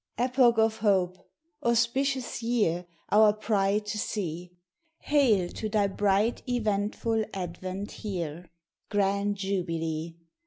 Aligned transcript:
Epoch 0.17 0.57
of 0.57 0.77
hope! 0.77 1.29
Auspicious 1.61 2.41
year; 2.41 2.87
Our 3.09 3.33
pride 3.33 3.85
to 3.85 3.99
see; 3.99 4.49
Hail 5.01 5.47
to 5.49 5.69
thy 5.69 5.85
bright 5.89 6.41
eventful 6.49 7.23
advent 7.35 7.91
here 7.91 8.49
Grand 8.89 9.35
Jubilee! 9.37 10.15